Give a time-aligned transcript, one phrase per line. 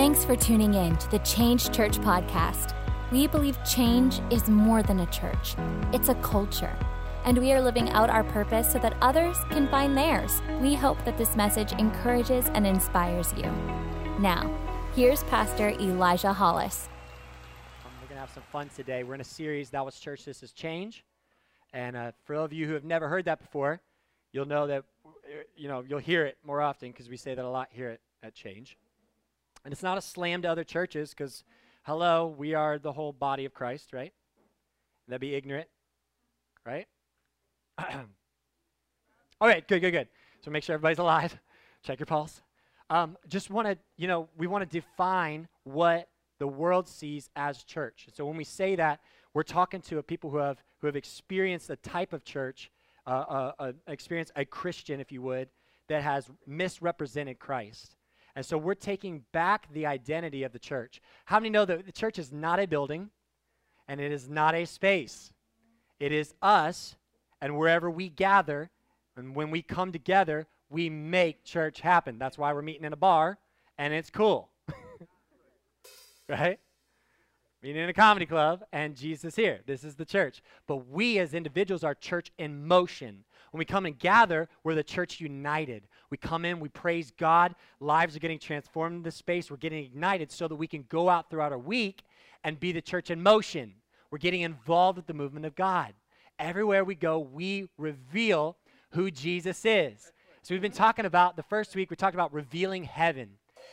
[0.00, 2.74] Thanks for tuning in to the Change Church podcast.
[3.12, 5.56] We believe change is more than a church,
[5.92, 6.74] it's a culture.
[7.26, 10.40] And we are living out our purpose so that others can find theirs.
[10.58, 13.52] We hope that this message encourages and inspires you.
[14.18, 14.50] Now,
[14.96, 16.88] here's Pastor Elijah Hollis.
[17.84, 19.04] Um, we're going to have some fun today.
[19.04, 21.04] We're in a series, That Was Church, This Is Change.
[21.74, 23.82] And uh, for all of you who have never heard that before,
[24.32, 24.82] you'll know that,
[25.58, 28.00] you know, you'll hear it more often because we say that a lot here at,
[28.22, 28.78] at Change.
[29.64, 31.44] And it's not a slam to other churches because,
[31.82, 34.12] hello, we are the whole body of Christ, right?
[35.08, 35.68] That'd be ignorant,
[36.64, 36.86] right?
[37.78, 40.08] All right, good, good, good.
[40.42, 41.38] So make sure everybody's alive.
[41.82, 42.40] Check your pulse.
[42.90, 47.62] Um, just want to, you know, we want to define what the world sees as
[47.62, 48.08] church.
[48.12, 49.00] So when we say that,
[49.32, 52.70] we're talking to people who have who have experienced a type of church,
[53.06, 55.48] uh, uh, uh, experience a Christian, if you would,
[55.88, 57.96] that has misrepresented Christ.
[58.40, 61.02] And so we're taking back the identity of the church.
[61.26, 63.10] How many know that the church is not a building
[63.86, 65.30] and it is not a space?
[65.98, 66.96] It is us
[67.42, 68.70] and wherever we gather,
[69.14, 72.18] and when we come together, we make church happen.
[72.18, 73.36] That's why we're meeting in a bar,
[73.76, 74.48] and it's cool.
[76.26, 76.58] right?
[77.62, 79.60] Meeting in a comedy club, and Jesus here.
[79.66, 80.42] This is the church.
[80.66, 83.24] But we as individuals are church in motion.
[83.50, 85.88] When we come and gather, we're the church united.
[86.10, 89.84] We come in, we praise God, lives are getting transformed in this space, we're getting
[89.84, 92.02] ignited so that we can go out throughout our week
[92.44, 93.74] and be the church in motion.
[94.10, 95.94] We're getting involved with the movement of God
[96.40, 98.56] everywhere we go, we reveal
[98.92, 100.10] who Jesus is.
[100.42, 103.28] So we've been talking about the first week, we talked about revealing heaven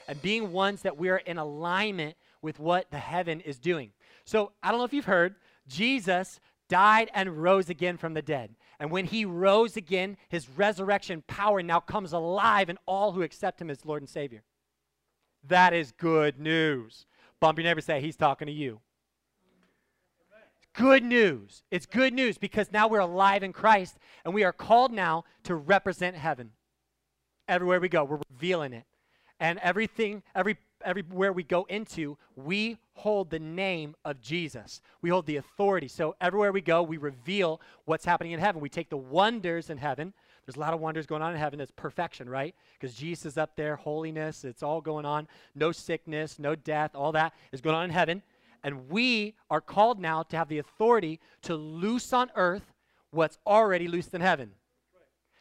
[0.08, 3.92] and being ones that we are in alignment with what the heaven is doing.
[4.26, 5.36] So I don't know if you've heard,
[5.68, 8.54] Jesus died and rose again from the dead.
[8.80, 13.62] And when he rose again, his resurrection power now comes alive in all who accept
[13.62, 14.44] him as Lord and Savior.
[15.48, 17.06] That is good news.
[17.40, 18.82] Bump your neighbor say, He's talking to you
[20.78, 21.64] good news.
[21.72, 25.56] It's good news because now we're alive in Christ and we are called now to
[25.56, 26.52] represent heaven.
[27.48, 28.86] Everywhere we go, we're revealing it.
[29.40, 34.82] And everything, every everywhere we go into, we hold the name of Jesus.
[35.02, 35.88] We hold the authority.
[35.88, 38.62] So everywhere we go, we reveal what's happening in heaven.
[38.62, 40.14] We take the wonders in heaven.
[40.46, 41.60] There's a lot of wonders going on in heaven.
[41.60, 42.56] That's perfection, right?
[42.80, 45.28] Because Jesus is up there, holiness, it's all going on.
[45.56, 48.24] No sickness, no death, all that is going on in heaven.
[48.64, 52.74] And we are called now to have the authority to loose on earth
[53.12, 54.52] what's already loosed in heaven.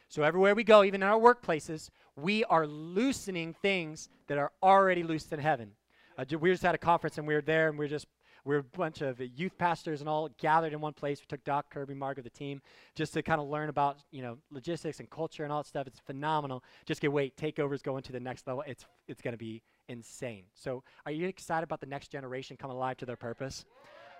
[0.08, 5.02] So everywhere we go, even in our workplaces, we are loosening things that are already
[5.02, 5.72] loosed in heaven.
[6.18, 8.06] Uh, we just had a conference and we were there and we were just
[8.44, 11.20] we were a bunch of youth pastors and all gathered in one place.
[11.20, 12.62] We took Doc, Kirby, Mark of the team,
[12.94, 15.86] just to kind of learn about you know logistics and culture and all that stuff.
[15.86, 16.62] It's phenomenal.
[16.84, 18.62] Just get wait, takeovers going to the next level.
[18.66, 20.44] It's it's going to be insane.
[20.54, 23.64] So, are you excited about the next generation coming alive to their purpose?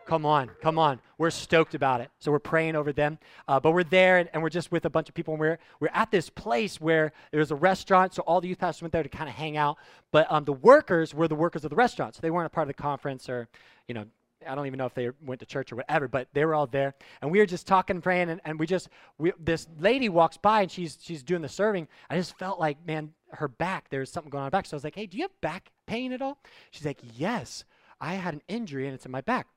[0.07, 1.01] Come on, come on.
[1.19, 2.11] We're stoked about it.
[2.21, 3.19] So we're praying over them.
[3.49, 5.35] Uh, but we're there and, and, we're just with a bunch of people.
[5.35, 8.15] And we're, we're at this place where there's a restaurant.
[8.15, 9.79] So all the youth pastors went there to kind of hang out.
[10.13, 12.15] But um, the workers were the workers of the restaurant.
[12.15, 13.49] So they weren't a part of the conference or,
[13.89, 14.05] you know,
[14.47, 16.69] I don't even know if they went to church or whatever, but they were all
[16.69, 16.95] there.
[17.21, 18.89] And we were just talking, praying, and, and we just,
[19.19, 21.89] we, this lady walks by and she's, she's doing the serving.
[22.09, 24.67] I just felt like, man, her back, there's something going on back.
[24.67, 26.39] So I was like, hey, do you have back pain at all?
[26.71, 27.65] She's like, yes,
[28.01, 29.49] I had an injury and it's in my back.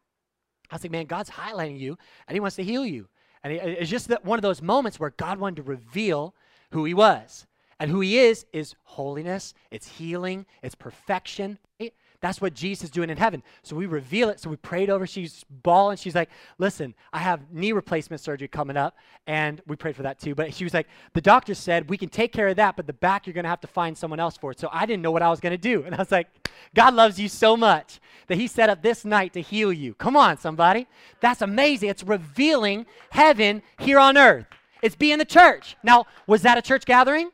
[0.72, 1.98] I was like, man, God's highlighting you
[2.28, 3.08] and he wants to heal you.
[3.44, 6.36] And it's just that one of those moments where God wanted to reveal
[6.72, 7.48] who he was.
[7.80, 11.58] And who he is is holiness, it's healing, it's perfection.
[11.80, 11.94] Right?
[12.22, 13.44] That's what Jesus is doing in heaven.
[13.64, 14.42] So we reveal it.
[14.42, 15.08] So we prayed over.
[15.08, 15.96] She's bawling.
[15.96, 18.98] She's like, listen, I have knee replacement surgery coming up.
[19.26, 20.36] And we prayed for that too.
[20.36, 22.94] But she was like, the doctor said we can take care of that, but the
[22.94, 24.60] back you're going to have to find someone else for it.
[24.60, 25.84] So I didn't know what I was going to do.
[25.90, 26.28] And I was like,
[26.76, 29.96] God loves you so much that he set up this night to heal you.
[29.96, 30.88] Come on, somebody.
[31.20, 31.90] That's amazing.
[31.90, 34.46] It's revealing heaven here on earth.
[34.84, 35.78] It's being the church.
[35.84, 37.32] Now, was that a church gathering?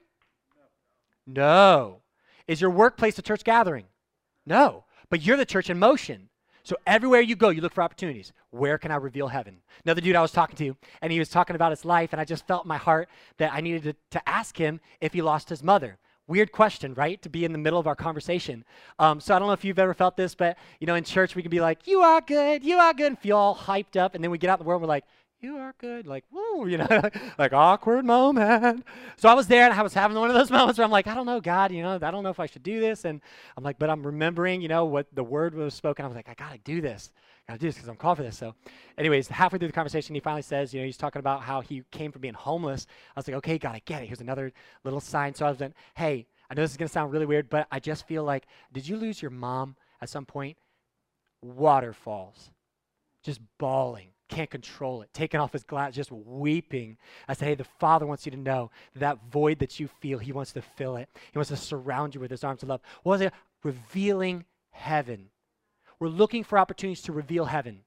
[1.27, 2.01] No.
[2.47, 3.85] Is your workplace a church gathering?
[4.45, 6.29] No, but you're the church in motion.
[6.63, 8.33] So everywhere you go, you look for opportunities.
[8.49, 9.57] Where can I reveal heaven?
[9.85, 12.25] Another dude I was talking to, and he was talking about his life, and I
[12.25, 13.07] just felt in my heart
[13.37, 15.99] that I needed to, to ask him if he lost his mother.
[16.27, 17.21] Weird question, right?
[17.21, 18.65] To be in the middle of our conversation.
[18.97, 21.35] Um, so I don't know if you've ever felt this, but you know, in church
[21.35, 24.15] we can be like, "You are good, you are good," and feel all hyped up,
[24.15, 25.05] and then we get out in the world, and we're like,
[25.45, 26.07] you are good.
[26.07, 26.87] Like, woo, you know,
[27.37, 28.83] like awkward moment.
[29.17, 31.07] So I was there and I was having one of those moments where I'm like,
[31.07, 33.05] I don't know, God, you know, I don't know if I should do this.
[33.05, 33.21] And
[33.55, 36.03] I'm like, but I'm remembering, you know, what the word was spoken.
[36.03, 37.11] I was like, I got to do this.
[37.47, 38.37] I got to do this because I'm called for this.
[38.37, 38.55] So,
[38.97, 41.83] anyways, halfway through the conversation, he finally says, you know, he's talking about how he
[41.91, 42.87] came from being homeless.
[43.15, 44.07] I was like, okay, God, I get it.
[44.07, 44.51] Here's another
[44.83, 45.35] little sign.
[45.35, 47.67] So I was like, hey, I know this is going to sound really weird, but
[47.71, 50.57] I just feel like, did you lose your mom at some point?
[51.41, 52.49] Waterfalls,
[53.21, 56.97] just bawling, can't control it, taking off his glass, just weeping.
[57.27, 60.31] I say, hey, the Father wants you to know that, void that you feel, He
[60.31, 61.09] wants to fill it.
[61.31, 62.81] He wants to surround you with His arms of love.
[63.03, 63.33] What was it?
[63.63, 65.29] Revealing heaven.
[65.99, 67.81] We're looking for opportunities to reveal heaven.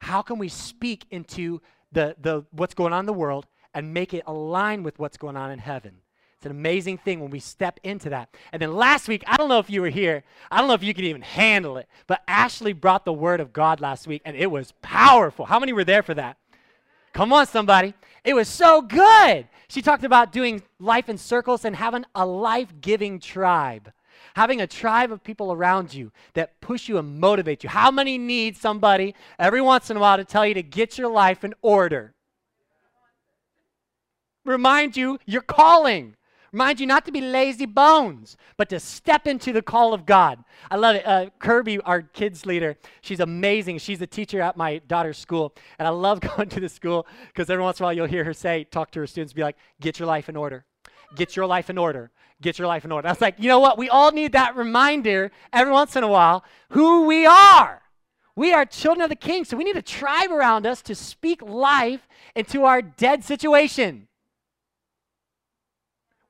[0.00, 1.60] How can we speak into
[1.92, 5.36] the, the what's going on in the world and make it align with what's going
[5.36, 5.98] on in heaven?
[6.42, 8.28] It's an amazing thing when we step into that.
[8.52, 10.82] And then last week, I don't know if you were here, I don't know if
[10.82, 14.36] you could even handle it, but Ashley brought the word of God last week, and
[14.36, 15.44] it was powerful.
[15.44, 16.38] How many were there for that?
[17.12, 17.94] Come on, somebody.
[18.24, 19.46] It was so good.
[19.68, 23.92] She talked about doing life in circles and having a life giving tribe.
[24.34, 27.70] Having a tribe of people around you that push you and motivate you.
[27.70, 31.08] How many need somebody every once in a while to tell you to get your
[31.08, 32.14] life in order?
[34.44, 36.16] Remind you your calling.
[36.52, 40.44] Remind you not to be lazy bones, but to step into the call of God.
[40.70, 41.06] I love it.
[41.06, 43.78] Uh, Kirby, our kids leader, she's amazing.
[43.78, 45.54] She's a teacher at my daughter's school.
[45.78, 48.24] And I love going to the school because every once in a while you'll hear
[48.24, 50.66] her say, talk to her students, be like, get your life in order.
[51.16, 52.10] Get your life in order.
[52.42, 53.08] Get your life in order.
[53.08, 53.78] I was like, you know what?
[53.78, 57.80] We all need that reminder every once in a while who we are.
[58.36, 61.40] We are children of the king, so we need a tribe around us to speak
[61.42, 64.08] life into our dead situation.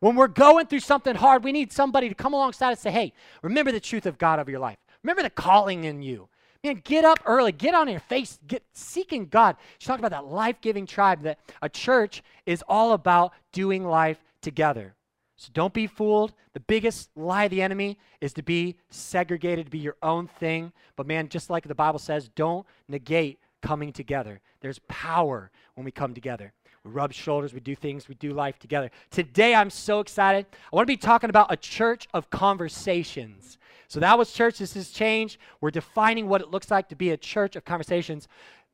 [0.02, 3.12] When we're going through something hard, we need somebody to come alongside and say, hey,
[3.40, 4.78] remember the truth of God of your life.
[5.04, 6.28] Remember the calling in you.
[6.64, 9.54] Man, get up early, get on your face, get seeking God.
[9.78, 14.96] She talked about that life-giving tribe, that a church is all about doing life together.
[15.36, 16.34] So don't be fooled.
[16.52, 20.72] The biggest lie of the enemy is to be segregated, to be your own thing.
[20.96, 24.40] But man, just like the Bible says, don't negate coming together.
[24.62, 26.52] There's power when we come together.
[26.84, 28.90] We rub shoulders, we do things, we do life together.
[29.10, 30.46] Today, I'm so excited.
[30.50, 33.58] I want to be talking about a church of conversations.
[33.86, 34.58] So, that was church.
[34.58, 35.38] This is changed.
[35.60, 38.26] We're defining what it looks like to be a church of conversations.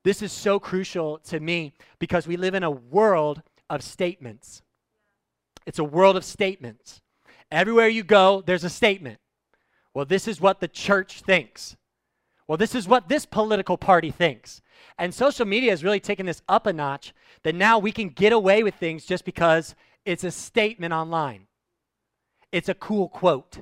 [0.05, 4.62] This is so crucial to me because we live in a world of statements.
[5.66, 7.02] It's a world of statements.
[7.50, 9.19] Everywhere you go, there's a statement.
[9.93, 11.76] Well, this is what the church thinks.
[12.46, 14.62] Well, this is what this political party thinks.
[14.98, 18.32] And social media has really taken this up a notch that now we can get
[18.32, 21.46] away with things just because it's a statement online.
[22.52, 23.58] It's a cool quote.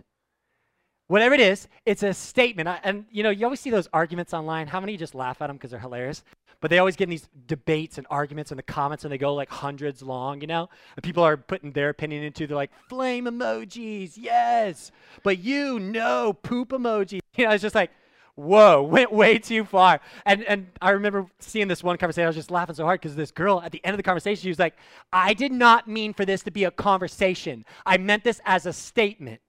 [1.08, 2.68] Whatever it is, it's a statement.
[2.82, 4.66] And you know, you always see those arguments online.
[4.66, 6.24] How many just laugh at them because they're hilarious?
[6.60, 9.34] But they always get in these debates and arguments in the comments and they go
[9.34, 10.68] like hundreds long, you know?
[10.96, 14.90] And people are putting their opinion into, they're like, flame emojis, yes.
[15.22, 17.20] But you know, poop emojis.
[17.36, 17.90] You know, it's just like,
[18.36, 20.00] whoa, went way too far.
[20.24, 22.24] And and I remember seeing this one conversation.
[22.24, 24.42] I was just laughing so hard because this girl at the end of the conversation,
[24.42, 24.76] she was like,
[25.12, 27.64] I did not mean for this to be a conversation.
[27.84, 29.40] I meant this as a statement.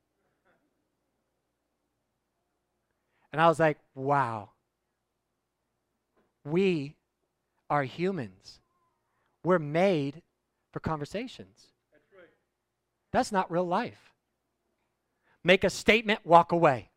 [3.32, 4.50] And I was like, wow.
[6.44, 6.96] We
[7.70, 8.60] are humans.
[9.44, 10.22] We're made
[10.72, 11.68] for conversations.
[11.92, 12.30] That's, right.
[13.12, 14.14] That's not real life.
[15.44, 16.90] Make a statement, walk away.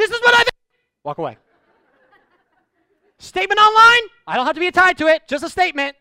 [0.00, 0.54] This is what I think.
[1.04, 1.36] Walk away.
[3.18, 4.08] statement online.
[4.26, 5.28] I don't have to be tied to it.
[5.28, 5.94] Just a statement.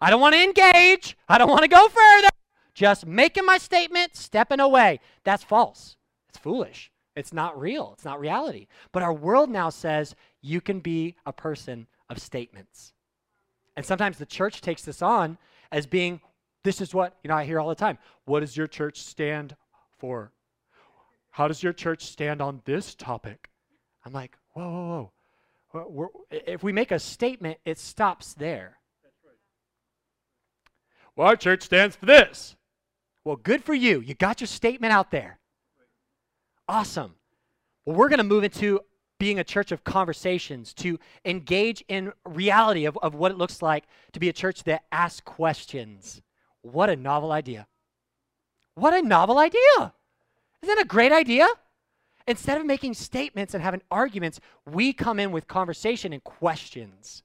[0.00, 1.18] I don't want to engage.
[1.28, 2.28] I don't want to go further.
[2.72, 5.00] Just making my statement, stepping away.
[5.22, 5.96] That's false.
[6.30, 6.90] It's foolish.
[7.14, 7.90] It's not real.
[7.92, 8.68] It's not reality.
[8.90, 12.94] But our world now says you can be a person of statements.
[13.76, 15.36] And sometimes the church takes this on
[15.70, 16.22] as being
[16.64, 17.98] this is what, you know, I hear all the time.
[18.24, 19.56] What does your church stand
[19.98, 20.32] for?
[21.40, 23.48] How does your church stand on this topic?
[24.04, 25.12] I'm like, whoa, whoa,
[25.70, 25.86] whoa.
[25.88, 28.76] We're, if we make a statement, it stops there.
[31.16, 32.56] Well, our church stands for this.
[33.24, 34.00] Well, good for you.
[34.00, 35.38] You got your statement out there.
[36.68, 37.14] Awesome.
[37.86, 38.80] Well, we're going to move into
[39.18, 43.84] being a church of conversations, to engage in reality of, of what it looks like
[44.12, 46.20] to be a church that asks questions.
[46.60, 47.66] What a novel idea.
[48.74, 49.94] What a novel idea.
[50.62, 51.46] Isn't that a great idea?
[52.26, 54.40] Instead of making statements and having arguments,
[54.70, 57.22] we come in with conversation and questions.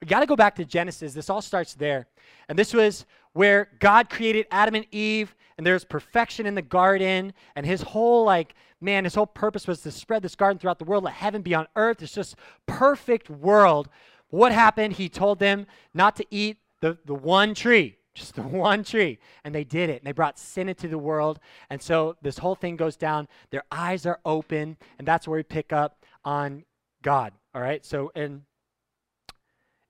[0.00, 1.14] We got to go back to Genesis.
[1.14, 2.08] This all starts there.
[2.48, 7.32] And this was where God created Adam and Eve, and there's perfection in the garden.
[7.54, 10.84] And his whole, like, man, his whole purpose was to spread this garden throughout the
[10.84, 12.02] world, let heaven be on earth.
[12.02, 13.88] It's just perfect world.
[14.28, 14.94] What happened?
[14.94, 19.18] He told them not to eat the, the one tree just the one tree.
[19.44, 20.02] And they did it.
[20.02, 21.40] And they brought sin into the world.
[21.70, 23.28] And so this whole thing goes down.
[23.50, 24.76] Their eyes are open.
[24.98, 26.64] And that's where we pick up on
[27.02, 27.32] God.
[27.54, 27.84] All right.
[27.84, 28.42] So in,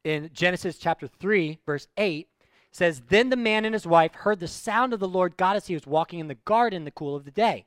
[0.04, 2.28] in Genesis chapter 3, verse 8,
[2.72, 5.66] says, Then the man and his wife heard the sound of the Lord God as
[5.66, 7.66] he was walking in the garden in the cool of the day.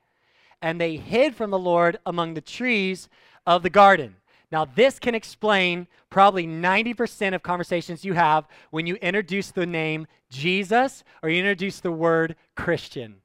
[0.61, 3.07] And they hid from the Lord among the trees
[3.45, 4.15] of the garden.
[4.51, 10.07] Now, this can explain probably 90% of conversations you have when you introduce the name
[10.29, 13.17] Jesus or you introduce the word Christian.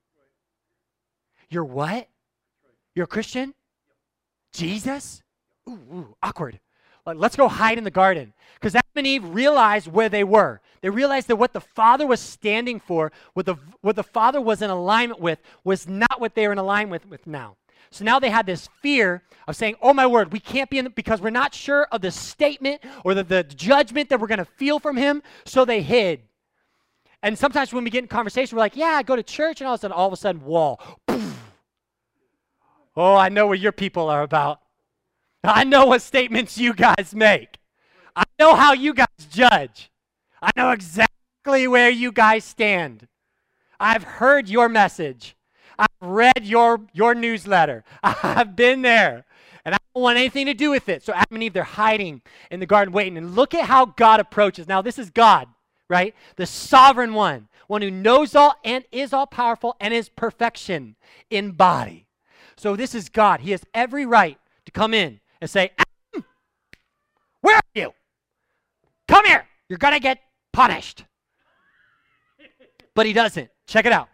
[1.49, 2.09] You're what?
[2.95, 3.55] You're a Christian?
[4.53, 5.23] Jesus?
[5.69, 6.61] Ooh, ooh awkward.
[7.07, 8.33] Let's go hide in the garden.
[8.55, 10.61] Because Adam and Eve realized where they were.
[10.81, 14.63] They realized that what the Father was standing for, what the, what the Father was
[14.63, 17.57] in alignment with, was not what they were in alignment with, with now.
[17.93, 20.85] So now they had this fear of saying, Oh my word, we can't be in
[20.85, 24.39] the, because we're not sure of the statement or the, the judgment that we're going
[24.39, 25.23] to feel from him.
[25.45, 26.21] So they hid.
[27.23, 29.69] And sometimes when we get in conversation, we're like, Yeah, I go to church, and
[29.69, 30.81] all of a sudden, all of a sudden, wall.
[32.97, 34.61] Oh, I know what your people are about.
[35.45, 37.59] I know what statements you guys make.
[38.17, 39.91] I know how you guys judge.
[40.43, 43.07] I know exactly where you guys stand.
[43.79, 45.37] I've heard your message.
[45.81, 47.85] I've read your, your newsletter.
[48.03, 49.25] I've been there.
[49.65, 51.03] And I don't want anything to do with it.
[51.03, 52.21] So Adam and Eve, they're hiding
[52.51, 53.17] in the garden waiting.
[53.17, 54.69] And look at how God approaches.
[54.69, 55.49] Now, this is God,
[55.89, 56.15] right?
[56.37, 60.97] The sovereign one, one who knows all and is all powerful and is perfection
[61.31, 62.07] in body.
[62.57, 63.41] So this is God.
[63.41, 65.73] He has every right to come in and say,
[67.41, 67.95] Where are you?
[69.09, 69.47] Come here.
[69.69, 70.19] You're going to get
[70.53, 71.05] punished.
[72.95, 73.49] But he doesn't.
[73.67, 74.09] Check it out.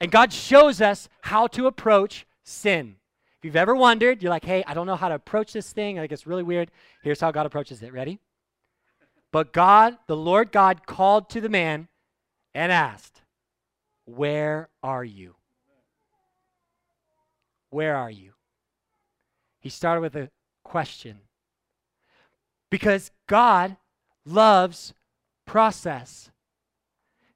[0.00, 2.96] And God shows us how to approach sin.
[3.38, 5.96] If you've ever wondered, you're like, hey, I don't know how to approach this thing.
[5.96, 6.70] Think it's really weird.
[7.02, 7.92] Here's how God approaches it.
[7.92, 8.18] Ready?
[9.32, 11.88] But God, the Lord God, called to the man
[12.54, 13.20] and asked,
[14.06, 15.36] Where are you?
[17.70, 18.32] Where are you?
[19.60, 20.30] He started with a
[20.64, 21.18] question.
[22.70, 23.76] Because God
[24.24, 24.94] loves
[25.46, 26.30] process.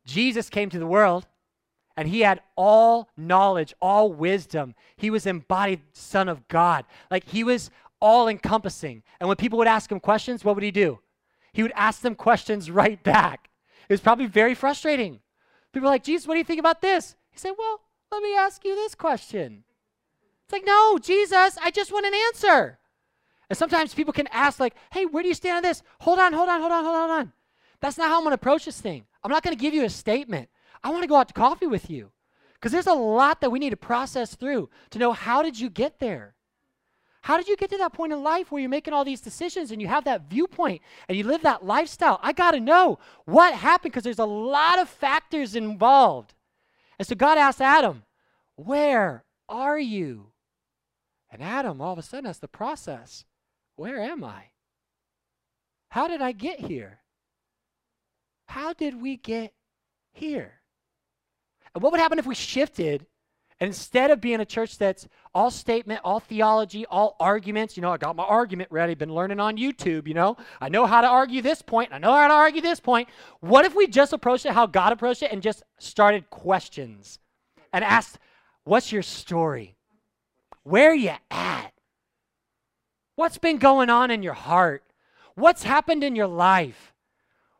[0.04, 1.26] Jesus came to the world
[1.96, 4.74] and he had all knowledge, all wisdom.
[4.96, 6.84] He was embodied Son of God.
[7.10, 7.70] Like he was
[8.00, 9.02] all encompassing.
[9.20, 10.98] And when people would ask him questions, what would he do?
[11.52, 13.50] He would ask them questions right back.
[13.88, 15.20] It was probably very frustrating.
[15.72, 17.14] People were like, Jesus, what do you think about this?
[17.30, 17.80] He said, Well,
[18.10, 19.64] let me ask you this question.
[20.44, 22.78] It's like, no, Jesus, I just want an answer.
[23.48, 25.82] And sometimes people can ask, like, hey, where do you stand on this?
[26.00, 27.32] Hold on, hold on, hold on, hold on, hold on.
[27.80, 29.04] That's not how I'm going to approach this thing.
[29.24, 30.50] I'm not going to give you a statement.
[30.82, 32.10] I want to go out to coffee with you.
[32.54, 35.68] Because there's a lot that we need to process through to know how did you
[35.68, 36.36] get there?
[37.22, 39.70] How did you get to that point in life where you're making all these decisions
[39.70, 42.20] and you have that viewpoint and you live that lifestyle?
[42.22, 46.34] I got to know what happened because there's a lot of factors involved.
[46.98, 48.04] And so God asked Adam,
[48.56, 50.32] Where are you?
[51.30, 53.24] And Adam all of a sudden has to process
[53.76, 54.50] Where am I?
[55.90, 57.00] How did I get here?
[58.46, 59.52] How did we get
[60.12, 60.61] here?
[61.74, 63.06] And what would happen if we shifted
[63.62, 67.92] and instead of being a church that's all statement, all theology, all arguments, you know,
[67.92, 71.06] I got my argument ready, been learning on YouTube, you know, I know how to
[71.06, 73.08] argue this point, I know how to argue this point.
[73.38, 77.20] What if we just approached it how God approached it and just started questions
[77.72, 78.18] and asked,
[78.64, 79.76] What's your story?
[80.64, 81.72] Where are you at?
[83.14, 84.82] What's been going on in your heart?
[85.36, 86.92] What's happened in your life?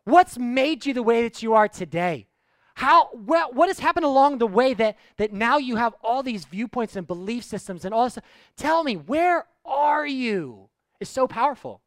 [0.03, 2.27] What's made you the way that you are today?
[2.75, 6.45] How, what, what has happened along the way that, that now you have all these
[6.45, 8.19] viewpoints and belief systems and all this?
[8.57, 10.69] Tell me, where are you?
[11.01, 11.83] It's so powerful.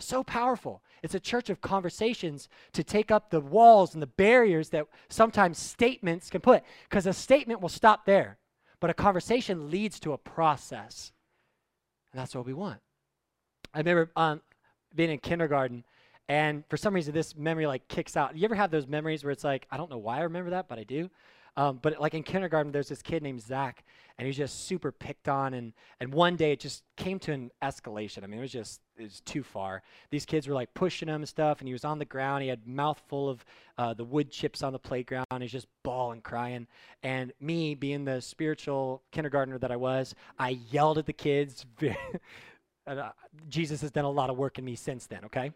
[0.00, 0.82] So powerful.
[1.02, 5.58] It's a church of conversations to take up the walls and the barriers that sometimes
[5.58, 6.62] statements can put.
[6.88, 8.38] Because a statement will stop there,
[8.80, 11.12] but a conversation leads to a process.
[12.12, 12.80] And that's what we want.
[13.72, 14.40] I remember um,
[14.94, 15.84] being in kindergarten
[16.28, 18.36] and for some reason, this memory like kicks out.
[18.36, 20.68] You ever have those memories where it's like, I don't know why I remember that,
[20.68, 21.10] but I do.
[21.56, 23.82] Um, but like in kindergarten, there's this kid named Zach,
[24.16, 25.54] and he was just super picked on.
[25.54, 28.22] And, and one day it just came to an escalation.
[28.22, 29.82] I mean, it was just it was too far.
[30.10, 32.44] These kids were like pushing him and stuff, and he was on the ground.
[32.44, 33.44] He had mouth full of
[33.76, 35.26] uh, the wood chips on the playground.
[35.40, 36.68] He's just bawling, crying.
[37.02, 41.66] And me, being the spiritual kindergartner that I was, I yelled at the kids.
[42.86, 43.10] and, uh,
[43.48, 45.24] Jesus has done a lot of work in me since then.
[45.24, 45.52] Okay.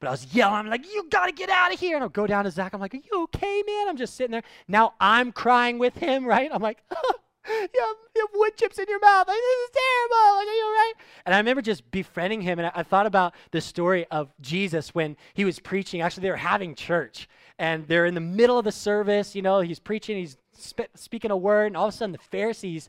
[0.00, 1.94] But I was yelling, I'm like, you gotta get out of here.
[1.94, 2.72] And I'll go down to Zach.
[2.72, 3.88] I'm like, are you okay, man?
[3.88, 4.42] I'm just sitting there.
[4.66, 6.50] Now I'm crying with him, right?
[6.52, 7.14] I'm like, oh,
[7.48, 9.28] you, have, you have wood chips in your mouth.
[9.28, 10.36] Like, this is terrible.
[10.36, 10.92] Like, are you all right?
[11.26, 12.58] And I remember just befriending him.
[12.58, 16.00] And I, I thought about the story of Jesus when he was preaching.
[16.00, 17.28] Actually, they were having church.
[17.58, 19.34] And they're in the middle of the service.
[19.34, 21.66] You know, he's preaching, he's sp- speaking a word.
[21.66, 22.88] And all of a sudden, the Pharisees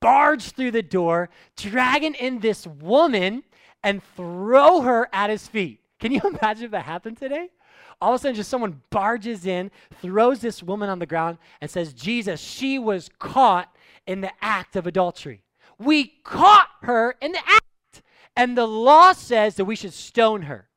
[0.00, 3.44] barge through the door, dragging in this woman
[3.82, 5.80] and throw her at his feet.
[5.98, 7.50] Can you imagine if that happened today?
[8.00, 11.70] All of a sudden, just someone barges in, throws this woman on the ground, and
[11.70, 13.74] says, Jesus, she was caught
[14.06, 15.42] in the act of adultery.
[15.78, 18.02] We caught her in the act.
[18.36, 20.68] And the law says that we should stone her.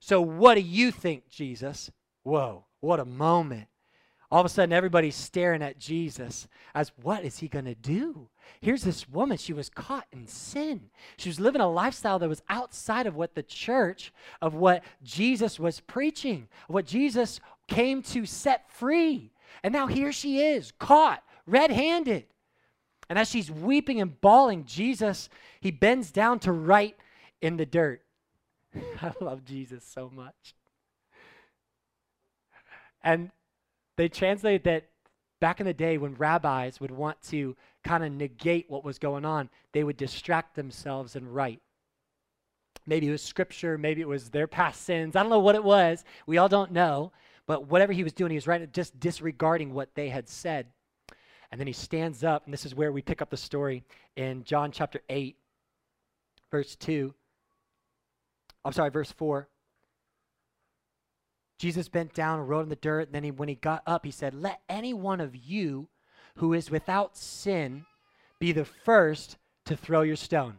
[0.00, 1.90] So, what do you think, Jesus?
[2.22, 3.68] Whoa, what a moment.
[4.30, 8.28] All of a sudden, everybody's staring at Jesus as what is he going to do?
[8.60, 9.38] Here's this woman.
[9.38, 10.90] She was caught in sin.
[11.16, 15.58] She was living a lifestyle that was outside of what the church, of what Jesus
[15.58, 19.32] was preaching, what Jesus came to set free.
[19.62, 22.26] And now here she is, caught red handed.
[23.08, 25.30] And as she's weeping and bawling, Jesus,
[25.60, 26.96] he bends down to write
[27.40, 28.02] in the dirt.
[29.02, 30.54] I love Jesus so much.
[33.02, 33.30] And
[33.98, 34.88] they translate that
[35.40, 39.24] back in the day when rabbis would want to kind of negate what was going
[39.24, 41.60] on, they would distract themselves and write.
[42.86, 45.16] Maybe it was scripture, maybe it was their past sins.
[45.16, 46.04] I don't know what it was.
[46.26, 47.12] We all don't know.
[47.46, 50.66] But whatever he was doing, he was writing, just disregarding what they had said.
[51.50, 53.82] And then he stands up, and this is where we pick up the story
[54.16, 55.36] in John chapter 8,
[56.52, 57.12] verse 2.
[58.64, 59.48] I'm sorry, verse 4.
[61.58, 63.08] Jesus bent down and wrote in the dirt.
[63.08, 65.88] And then he, when he got up, he said, Let any one of you
[66.36, 67.84] who is without sin
[68.38, 69.36] be the first
[69.66, 70.58] to throw your stone.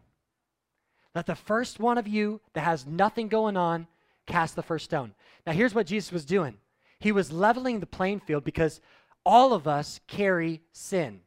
[1.16, 3.88] Let the first one of you that has nothing going on
[4.28, 5.14] cast the first stone.
[5.48, 6.58] Now, here's what Jesus was doing
[7.00, 8.82] He was leveling the playing field because
[9.26, 11.22] all of us carry sin.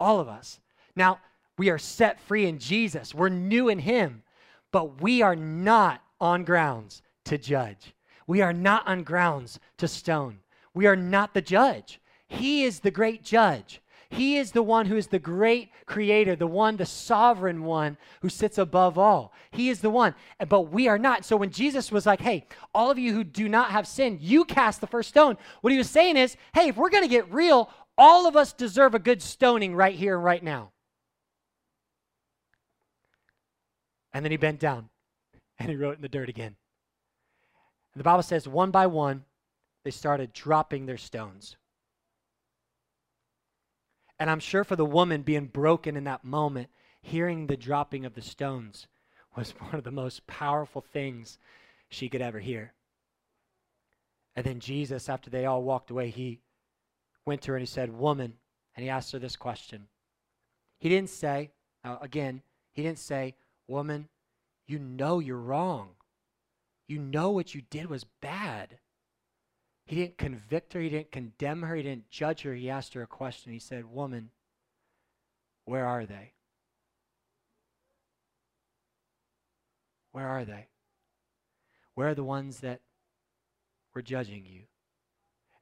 [0.00, 0.60] All of us.
[0.96, 1.20] Now,
[1.56, 4.22] we are set free in Jesus, we're new in Him,
[4.72, 7.94] but we are not on grounds to judge.
[8.26, 10.38] We are not on grounds to stone.
[10.72, 12.00] We are not the judge.
[12.26, 13.80] He is the great judge.
[14.10, 18.28] He is the one who is the great creator, the one, the sovereign one who
[18.28, 19.32] sits above all.
[19.50, 20.14] He is the one.
[20.48, 21.24] But we are not.
[21.24, 24.44] So when Jesus was like, hey, all of you who do not have sin, you
[24.44, 27.32] cast the first stone, what he was saying is, hey, if we're going to get
[27.32, 30.70] real, all of us deserve a good stoning right here and right now.
[34.12, 34.90] And then he bent down
[35.58, 36.54] and he wrote in the dirt again.
[37.94, 39.24] And the Bible says, one by one,
[39.84, 41.56] they started dropping their stones.
[44.18, 46.68] And I'm sure for the woman being broken in that moment,
[47.02, 48.86] hearing the dropping of the stones
[49.36, 51.38] was one of the most powerful things
[51.88, 52.72] she could ever hear.
[54.36, 56.40] And then Jesus, after they all walked away, he
[57.24, 58.34] went to her and he said, Woman,
[58.74, 59.86] and he asked her this question.
[60.78, 61.52] He didn't say,
[61.84, 63.36] again, he didn't say,
[63.68, 64.08] Woman,
[64.66, 65.90] you know you're wrong.
[66.86, 68.78] You know what you did was bad.
[69.86, 72.54] He didn't convict her, he didn't condemn her, he didn't judge her.
[72.54, 73.52] He asked her a question.
[73.52, 74.30] He said, Woman,
[75.64, 76.32] where are they?
[80.12, 80.68] Where are they?
[81.94, 82.80] Where are the ones that
[83.94, 84.62] were judging you?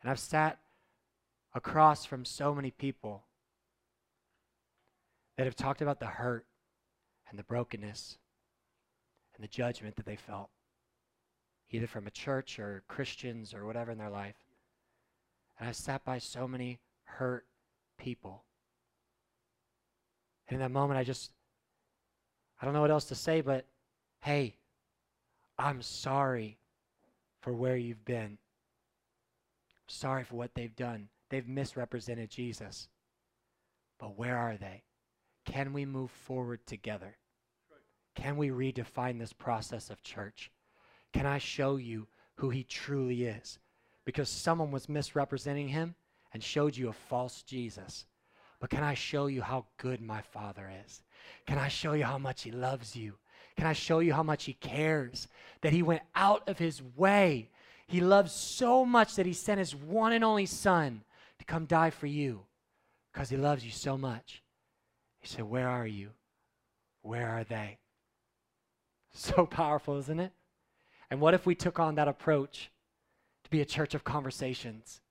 [0.01, 0.59] And I've sat
[1.55, 3.25] across from so many people
[5.37, 6.47] that have talked about the hurt
[7.29, 8.19] and the brokenness
[9.35, 10.51] and the judgment that they felt
[11.73, 14.37] either from a church or Christians or whatever in their life.
[15.59, 17.47] And I sat by so many hurt
[17.99, 18.45] people.
[20.49, 21.33] And in that moment, I just,
[22.61, 23.67] I don't know what else to say, but
[24.21, 24.57] hey,
[25.59, 26.59] I'm sorry
[27.41, 28.39] for where you've been.
[29.87, 31.09] Sorry for what they've done.
[31.31, 32.89] They've misrepresented Jesus.
[33.99, 34.83] But where are they?
[35.45, 37.17] Can we move forward together?
[38.15, 40.51] Can we redefine this process of church?
[41.13, 43.59] Can I show you who he truly is?
[44.05, 45.95] Because someone was misrepresenting him
[46.33, 48.07] and showed you a false Jesus.
[48.61, 51.03] But can I show you how good my Father is?
[51.47, 53.15] Can I show you how much he loves you?
[53.57, 55.29] Can I show you how much he cares?
[55.61, 57.51] That he went out of his way.
[57.87, 61.03] He loves so much that he sent his one and only Son
[61.39, 62.43] to come die for you
[63.13, 64.43] because he loves you so much.
[65.21, 66.11] He said, Where are you?
[67.03, 67.79] Where are they?
[69.15, 70.33] So powerful, isn't it?
[71.13, 72.71] And what if we took on that approach
[73.45, 75.03] to be a church of conversations?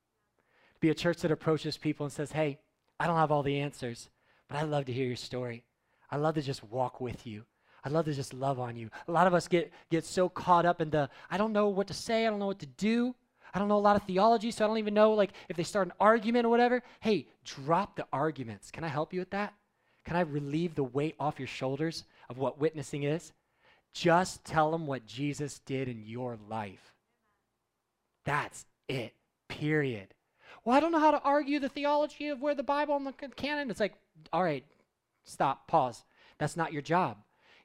[0.74, 2.58] To be a church that approaches people and says, hey,
[3.00, 4.10] I don't have all the answers,
[4.48, 5.64] but I'd love to hear your story.
[6.10, 7.44] I'd love to just walk with you.
[7.84, 8.90] I'd love to just love on you.
[9.08, 11.86] A lot of us get, get so caught up in the, I don't know what
[11.90, 13.14] to say, I don't know what to do.
[13.54, 15.62] I don't know a lot of theology, so I don't even know like if they
[15.62, 16.82] start an argument or whatever.
[17.00, 18.72] Hey, drop the arguments.
[18.72, 19.54] Can I help you with that?
[20.06, 23.34] Can I relieve the weight off your shoulders of what witnessing is?
[23.94, 26.94] Just tell them what Jesus did in your life.
[28.26, 29.14] That's it,
[29.50, 30.14] period.
[30.64, 33.14] Well, I don't know how to argue the theology of where the Bible and the
[33.36, 33.70] canon.
[33.70, 33.96] It's like,
[34.32, 34.64] all right,
[35.24, 36.04] stop, pause.
[36.38, 37.18] That's not your job.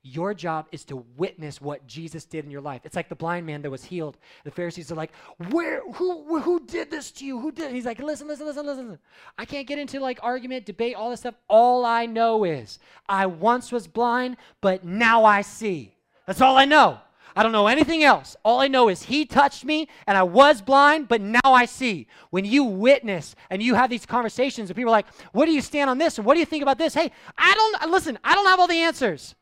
[0.02, 2.82] Your job is to witness what Jesus did in your life.
[2.84, 4.18] It's like the blind man that was healed.
[4.44, 5.10] The Pharisees are like,
[5.50, 5.82] "Where?
[5.94, 6.38] Who?
[6.40, 7.40] Who did this to you?
[7.40, 8.98] Who did?" He's like, "Listen, listen, listen, listen.
[9.36, 11.34] I can't get into like argument, debate, all this stuff.
[11.48, 15.95] All I know is I once was blind, but now I see.
[16.26, 17.00] That's all I know.
[17.38, 18.34] I don't know anything else.
[18.44, 22.06] All I know is He touched me and I was blind, but now I see.
[22.30, 25.60] When you witness and you have these conversations and people are like, What do you
[25.60, 26.16] stand on this?
[26.16, 26.94] And what do you think about this?
[26.94, 29.34] Hey, I don't, listen, I don't have all the answers.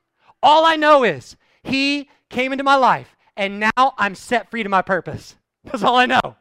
[0.42, 4.68] All I know is He came into my life and now I'm set free to
[4.68, 5.36] my purpose.
[5.64, 6.36] That's all I know.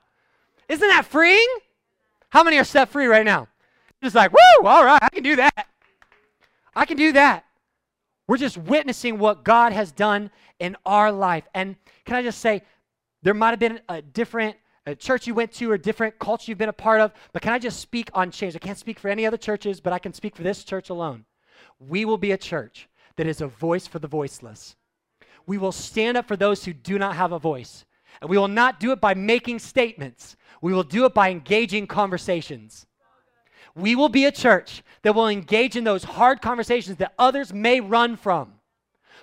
[0.68, 1.48] Isn't that freeing?
[2.30, 3.48] How many are set free right now?
[4.02, 5.68] Just like, woo, all right, I can do that.
[6.76, 7.46] I can do that.
[8.28, 11.46] We're just witnessing what God has done in our life.
[11.54, 12.64] And can I just say,
[13.22, 16.58] there might have been a different a church you went to or different culture you've
[16.58, 18.56] been a part of, but can I just speak on change?
[18.56, 21.26] I can't speak for any other churches, but I can speak for this church alone.
[21.80, 24.76] We will be a church that is a voice for the voiceless.
[25.46, 27.86] We will stand up for those who do not have a voice.
[28.22, 30.36] And we will not do it by making statements.
[30.62, 32.86] We will do it by engaging conversations.
[33.76, 37.80] We will be a church that will engage in those hard conversations that others may
[37.80, 38.54] run from.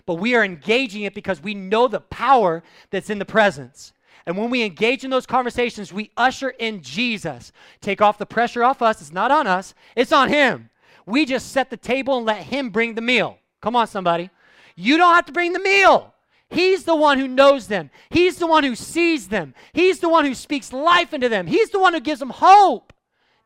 [0.07, 3.93] But we are engaging it because we know the power that's in the presence.
[4.27, 7.53] And when we engage in those conversations, we usher in Jesus.
[7.81, 9.01] Take off the pressure off us.
[9.01, 10.71] It's not on us, it's on Him.
[11.07, 13.39] We just set the table and let Him bring the meal.
[13.61, 14.31] Come on, somebody.
[14.77, 16.15] You don't have to bring the meal.
[16.49, 17.91] He's the one who knows them.
[18.11, 19.55] He's the one who sees them.
[19.73, 21.47] He's the one who speaks life into them.
[21.47, 22.93] He's the one who gives them hope,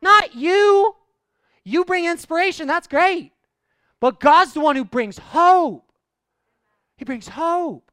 [0.05, 0.95] not you.
[1.65, 3.33] You bring inspiration, that's great.
[3.99, 5.91] But God's the one who brings hope.
[6.95, 7.91] He brings hope.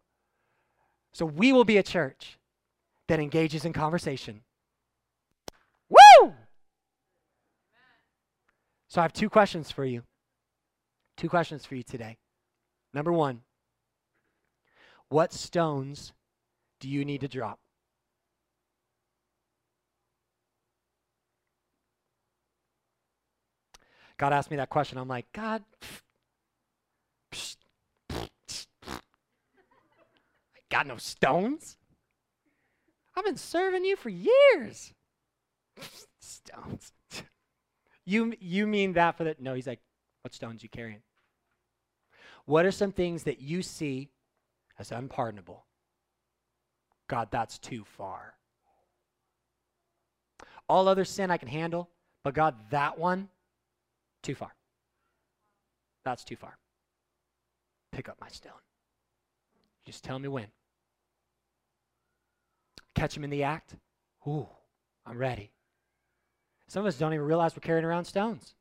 [1.12, 2.38] So we will be a church
[3.08, 4.42] that engages in conversation.
[5.88, 6.34] Woo!
[8.88, 10.02] So I have two questions for you.
[11.16, 12.18] Two questions for you today.
[12.94, 13.40] Number one,
[15.08, 16.12] what stones
[16.78, 17.58] do you need to drop?
[24.22, 24.98] God asked me that question.
[24.98, 25.64] I'm like, God,
[28.14, 28.28] I
[30.70, 31.76] got no stones.
[33.16, 34.94] I've been serving you for years.
[36.20, 36.92] stones.
[38.04, 39.80] you you mean that for the no, he's like,
[40.20, 41.02] what stones you carrying?
[42.44, 44.08] What are some things that you see
[44.78, 45.66] as unpardonable?
[47.08, 48.34] God, that's too far.
[50.68, 51.90] All other sin I can handle,
[52.22, 53.28] but God, that one,
[54.22, 54.54] too far.
[56.04, 56.56] That's too far.
[57.92, 58.52] Pick up my stone.
[59.84, 60.46] Just tell me when.
[62.94, 63.74] Catch him in the act.
[64.26, 64.48] Ooh,
[65.04, 65.52] I'm ready.
[66.68, 68.54] Some of us don't even realize we're carrying around stones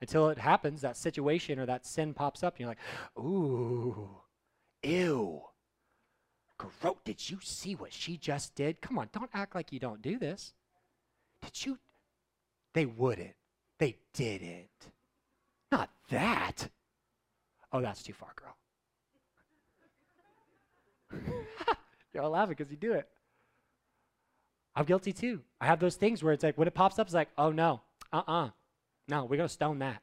[0.00, 2.78] until it happens, that situation or that sin pops up, and you're like,
[3.18, 4.08] ooh,
[4.82, 5.42] ew.
[6.58, 6.96] Gross.
[7.04, 8.80] Did you see what she just did?
[8.80, 10.52] Come on, don't act like you don't do this.
[11.42, 11.78] Did you?
[12.74, 13.34] They wouldn't.
[13.80, 14.68] They didn't.
[15.72, 16.68] Not that.
[17.72, 18.56] Oh, that's too far, girl.
[22.12, 23.08] You're all laughing because you do it.
[24.76, 25.40] I'm guilty too.
[25.60, 27.80] I have those things where it's like when it pops up, it's like, oh no,
[28.12, 28.44] uh uh-uh.
[28.46, 28.50] uh
[29.08, 30.02] No, we're to stone that.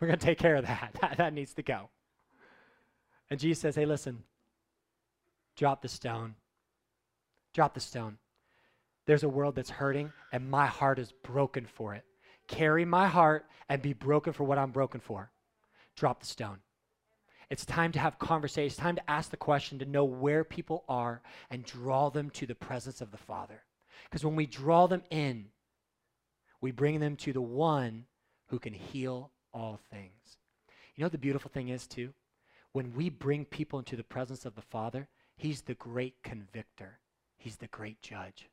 [0.00, 0.96] We're to take care of that.
[1.00, 1.16] that.
[1.16, 1.88] That needs to go.
[3.30, 4.22] And Jesus says, hey, listen,
[5.56, 6.34] drop the stone.
[7.54, 8.18] Drop the stone.
[9.06, 12.04] There's a world that's hurting, and my heart is broken for it
[12.50, 15.30] carry my heart and be broken for what I'm broken for.
[15.96, 16.58] Drop the stone.
[17.48, 18.66] It's time to have conversation.
[18.66, 22.46] It's time to ask the question to know where people are and draw them to
[22.46, 23.62] the presence of the Father.
[24.04, 25.46] Because when we draw them in,
[26.60, 28.06] we bring them to the one
[28.48, 30.38] who can heal all things.
[30.96, 32.12] You know the beautiful thing is, too?
[32.72, 36.98] When we bring people into the presence of the Father, He's the great convictor,
[37.36, 38.48] He's the great judge.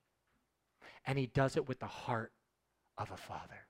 [1.06, 2.32] And He does it with the heart
[2.98, 3.68] of a Father.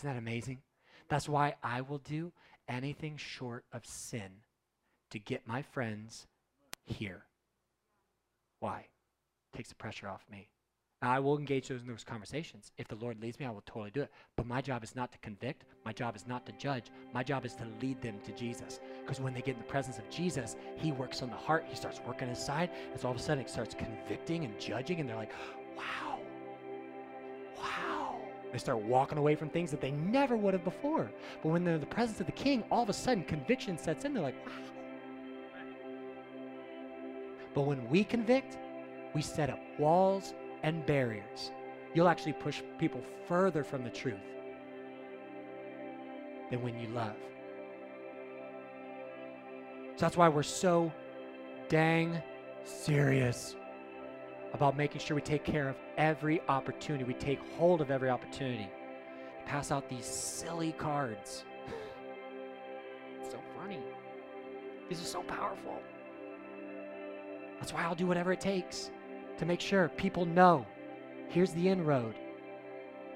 [0.00, 0.62] Isn't that amazing?
[1.10, 2.32] That's why I will do
[2.66, 4.30] anything short of sin
[5.10, 6.26] to get my friends
[6.86, 7.24] here.
[8.60, 8.86] Why?
[9.54, 10.48] Takes the pressure off me.
[11.02, 12.72] Now, I will engage those in those conversations.
[12.78, 14.10] If the Lord leads me, I will totally do it.
[14.36, 15.66] But my job is not to convict.
[15.84, 16.86] My job is not to judge.
[17.12, 18.80] My job is to lead them to Jesus.
[19.02, 21.66] Because when they get in the presence of Jesus, He works on the heart.
[21.68, 22.70] He starts working inside.
[22.90, 24.98] And so all of a sudden, it starts convicting and judging.
[24.98, 25.34] And they're like,
[25.76, 26.09] wow,
[28.52, 31.10] they start walking away from things that they never would have before.
[31.42, 34.04] But when they're in the presence of the king, all of a sudden conviction sets
[34.04, 34.12] in.
[34.12, 34.52] They're like, wow.
[37.54, 38.58] But when we convict,
[39.14, 41.50] we set up walls and barriers.
[41.94, 44.14] You'll actually push people further from the truth
[46.50, 47.16] than when you love.
[49.96, 50.92] So that's why we're so
[51.68, 52.20] dang
[52.64, 53.56] serious
[54.52, 57.04] about making sure we take care of every opportunity.
[57.04, 58.68] We take hold of every opportunity.
[59.46, 61.44] Pass out these silly cards.
[63.30, 63.80] so funny.
[64.88, 65.80] These are so powerful.
[67.60, 68.90] That's why I'll do whatever it takes
[69.38, 70.66] to make sure people know
[71.28, 72.14] here's the inroad,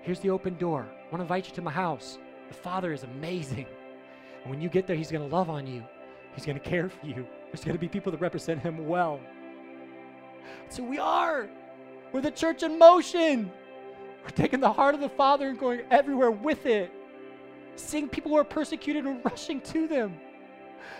[0.03, 0.87] here's the open door.
[0.89, 2.19] I want to invite you to my house.
[2.49, 3.67] The Father is amazing.
[4.43, 5.83] And when you get there, He's going to love on you,
[6.35, 7.27] He's going to care for you.
[7.47, 9.19] There's going to be people that represent Him well.
[10.69, 11.49] So we are.
[12.13, 13.51] We're the church in motion.
[14.23, 16.91] We're taking the heart of the Father and going everywhere with it.
[17.77, 20.17] Seeing people who are persecuted and rushing to them.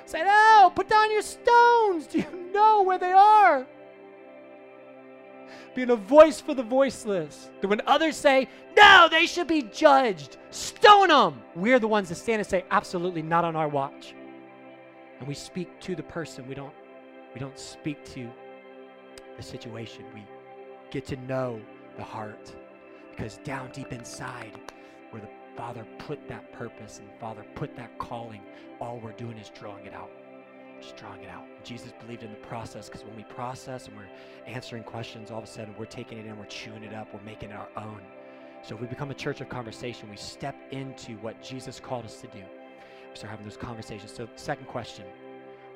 [0.07, 2.07] Saying, Oh, put down your stones.
[2.11, 3.67] Do you know where they are?
[5.75, 7.51] Being a voice for the voiceless.
[7.61, 12.17] That when others say, No, they should be judged, stone them, we're the ones that
[12.17, 14.15] stand and say, Absolutely not on our watch.
[15.19, 16.47] And we speak to the person.
[16.49, 16.75] We don't,
[17.33, 18.31] we don't speak to
[19.37, 20.05] the situation.
[20.15, 20.25] We
[20.91, 21.61] get to know
[21.97, 22.55] the heart.
[23.11, 24.53] Because down deep inside,
[25.11, 28.41] where the Father put that purpose and Father put that calling,
[28.81, 30.11] all we're doing is drawing it out.
[30.81, 31.45] Just drawing it out.
[31.63, 34.09] Jesus believed in the process because when we process and we're
[34.47, 37.23] answering questions, all of a sudden we're taking it in, we're chewing it up, we're
[37.23, 38.01] making it our own.
[38.63, 42.21] So if we become a church of conversation, we step into what Jesus called us
[42.23, 42.43] to do.
[43.11, 44.13] We start having those conversations.
[44.13, 45.05] So, second question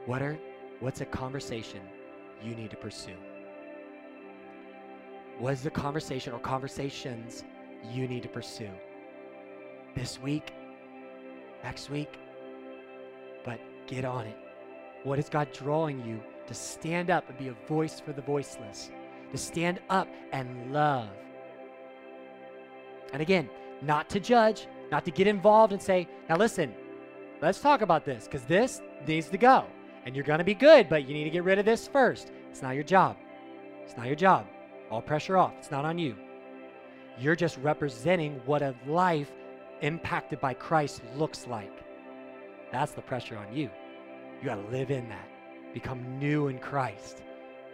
[0.06, 0.38] What are
[0.80, 1.80] what's a conversation
[2.42, 3.16] you need to pursue?
[5.38, 7.44] What is the conversation or conversations
[7.92, 8.70] you need to pursue?
[9.94, 10.52] This week,
[11.62, 12.18] next week,
[13.44, 14.36] but get on it.
[15.04, 18.90] What is God drawing you to stand up and be a voice for the voiceless?
[19.30, 21.08] To stand up and love.
[23.12, 23.48] And again,
[23.80, 26.74] not to judge, not to get involved and say, now listen,
[27.40, 29.66] let's talk about this because this needs to go.
[30.04, 32.32] And you're going to be good, but you need to get rid of this first.
[32.50, 33.16] It's not your job.
[33.84, 34.46] It's not your job.
[34.90, 35.54] All pressure off.
[35.58, 36.16] It's not on you.
[37.18, 39.30] You're just representing what a life
[39.80, 41.72] impacted by Christ looks like.
[42.72, 43.70] That's the pressure on you.
[44.40, 45.28] You got to live in that.
[45.74, 47.22] Become new in Christ.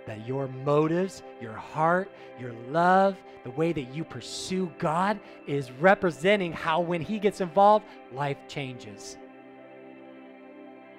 [0.07, 6.53] That your motives, your heart, your love, the way that you pursue God is representing
[6.53, 9.19] how, when He gets involved, life changes.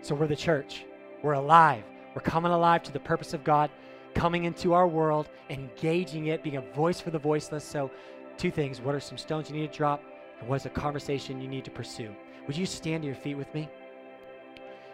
[0.01, 0.85] So we're the church.
[1.23, 1.83] We're alive.
[2.13, 3.71] We're coming alive to the purpose of God,
[4.15, 7.63] coming into our world, engaging it, being a voice for the voiceless.
[7.63, 7.91] So,
[8.37, 8.81] two things.
[8.81, 10.01] What are some stones you need to drop?
[10.39, 12.13] And what is a conversation you need to pursue?
[12.47, 13.69] Would you stand to your feet with me?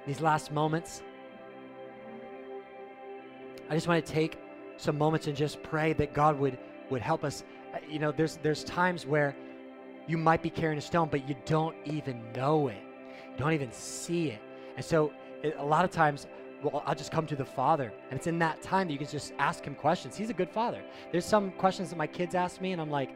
[0.05, 1.01] these last moments,
[3.69, 4.38] I just want to take
[4.77, 6.57] some moments and just pray that God would
[6.89, 7.43] would help us.
[7.73, 9.36] Uh, you know, there's there's times where
[10.07, 12.81] you might be carrying a stone, but you don't even know it.
[13.31, 14.41] You don't even see it.
[14.75, 16.27] And so it, a lot of times
[16.63, 17.91] well, I'll just come to the Father.
[18.10, 20.15] And it's in that time that you can just ask him questions.
[20.15, 20.84] He's a good father.
[21.12, 23.10] There's some questions that my kids ask me, and I'm like,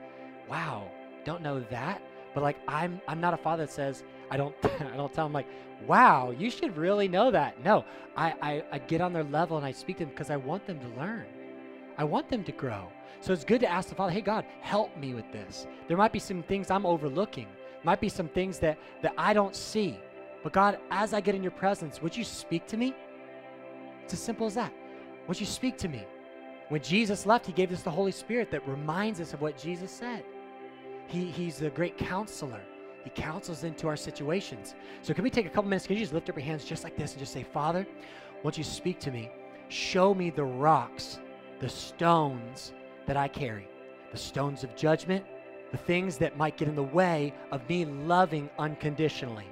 [0.50, 0.90] wow,
[1.24, 2.02] don't know that.
[2.34, 5.34] But like I'm I'm not a father that says, I don't I don't tell them
[5.34, 5.48] like,
[5.88, 7.64] wow, you should really know that.
[7.64, 10.36] No, I, I, I get on their level and I speak to them because I
[10.36, 11.26] want them to learn.
[11.98, 12.90] I want them to grow.
[13.22, 15.68] So it's good to ask the Father, hey God, help me with this.
[15.88, 17.48] There might be some things I'm overlooking.
[17.84, 19.98] Might be some things that, that I don't see.
[20.44, 22.94] But God, as I get in your presence, would you speak to me?
[24.06, 24.72] It's as simple as that.
[25.28, 26.06] Would you speak to me?
[26.70, 29.92] When Jesus left, he gave us the Holy Spirit that reminds us of what Jesus
[29.92, 30.24] said.
[31.08, 32.62] He, he's the great counselor.
[33.04, 34.76] He counsels into our situations.
[35.02, 35.88] So, can we take a couple minutes?
[35.88, 37.88] Can you just lift up your hands just like this and just say, Father,
[38.44, 39.32] won't you speak to me?
[39.70, 41.20] Show me the rocks,
[41.60, 42.74] the stones
[43.08, 43.68] that I carry,
[44.12, 45.26] the stones of judgment,
[45.72, 49.48] the things that might get in the way of me loving unconditionally.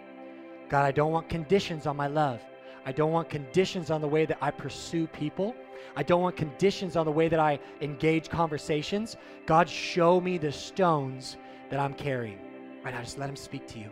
[0.70, 2.40] God, I don't want conditions on my love.
[2.86, 5.56] I don't want conditions on the way that I pursue people.
[5.96, 9.16] I don't want conditions on the way that I engage conversations.
[9.46, 11.38] God, show me the stones
[11.70, 12.40] that I'm carrying.
[12.84, 13.90] Right now, just let Him speak to you.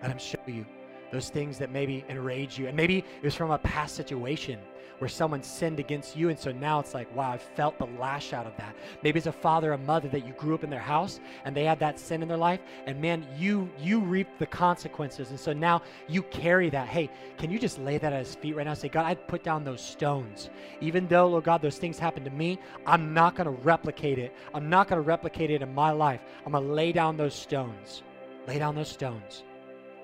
[0.00, 0.64] Let Him show you
[1.12, 2.68] those things that maybe enrage you.
[2.68, 4.58] And maybe it was from a past situation
[5.00, 6.28] where someone sinned against you.
[6.28, 8.76] And so now it's like, wow, I felt the lash out of that.
[9.02, 11.64] Maybe it's a father or mother that you grew up in their house and they
[11.64, 12.60] had that sin in their life.
[12.86, 15.30] And man, you you reap the consequences.
[15.30, 16.86] And so now you carry that.
[16.86, 17.08] Hey,
[17.38, 18.74] can you just lay that at his feet right now?
[18.74, 20.50] Say, God, I'd put down those stones.
[20.82, 24.34] Even though, Lord God, those things happened to me, I'm not to replicate it.
[24.52, 26.20] I'm not to replicate it in my life.
[26.44, 28.02] I'm to lay down those stones.
[28.46, 29.44] Lay down those stones.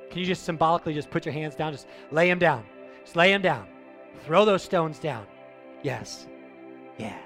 [0.09, 1.73] Can you just symbolically just put your hands down?
[1.73, 2.65] Just lay them down.
[3.05, 3.67] Just lay them down.
[4.25, 5.27] Throw those stones down.
[5.83, 6.27] Yes.
[6.99, 7.19] Yeah.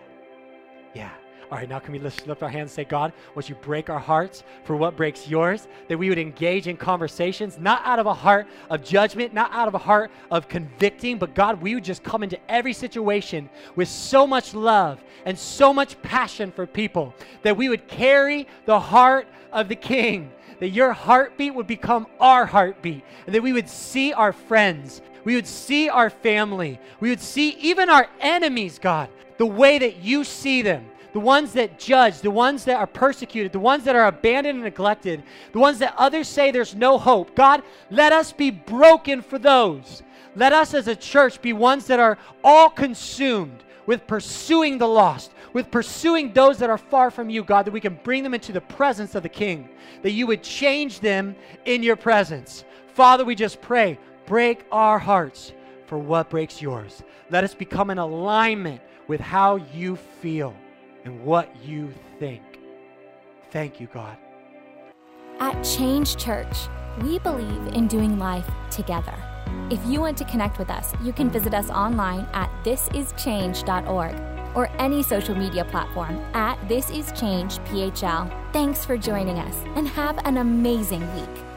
[0.94, 1.11] Yeah.
[1.50, 3.90] All right, now can we lift, lift our hands and say, God, would you break
[3.90, 5.66] our hearts for what breaks yours?
[5.88, 9.66] That we would engage in conversations, not out of a heart of judgment, not out
[9.66, 13.88] of a heart of convicting, but God, we would just come into every situation with
[13.88, 19.26] so much love and so much passion for people that we would carry the heart
[19.53, 24.12] of the King that your heartbeat would become our heartbeat, and that we would see
[24.12, 29.46] our friends, we would see our family, we would see even our enemies, God, the
[29.46, 30.87] way that you see them.
[31.12, 34.64] The ones that judge, the ones that are persecuted, the ones that are abandoned and
[34.64, 37.35] neglected, the ones that others say there's no hope.
[37.35, 40.04] God, let us be broken for those.
[40.37, 45.33] Let us as a church be ones that are all consumed with pursuing the lost,
[45.52, 48.52] with pursuing those that are far from you, God, that we can bring them into
[48.52, 49.68] the presence of the King,
[50.02, 52.64] that you would change them in your presence.
[52.94, 53.98] Father, we just pray,
[54.31, 55.53] break our hearts
[55.87, 57.03] for what breaks yours.
[57.31, 60.55] Let us become in alignment with how you feel
[61.05, 62.61] and what you think.
[63.51, 64.16] Thank you, God.
[65.40, 66.57] At Change Church,
[67.03, 69.16] we believe in doing life together.
[69.69, 74.14] If you want to connect with us, you can visit us online at thisischange.org
[74.55, 78.31] or any social media platform at This Is Change PHL.
[78.53, 81.50] Thanks for joining us and have an amazing week.